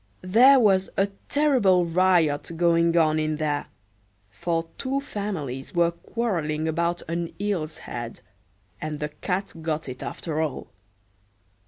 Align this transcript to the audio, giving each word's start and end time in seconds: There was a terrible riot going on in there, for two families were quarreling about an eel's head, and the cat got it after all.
There 0.25 0.59
was 0.59 0.89
a 0.97 1.09
terrible 1.29 1.85
riot 1.85 2.53
going 2.57 2.97
on 2.97 3.19
in 3.19 3.35
there, 3.37 3.67
for 4.31 4.65
two 4.79 4.99
families 4.99 5.75
were 5.75 5.91
quarreling 5.91 6.67
about 6.67 7.03
an 7.07 7.31
eel's 7.39 7.77
head, 7.77 8.21
and 8.81 8.99
the 8.99 9.09
cat 9.09 9.53
got 9.61 9.87
it 9.87 10.01
after 10.01 10.41
all. 10.41 10.71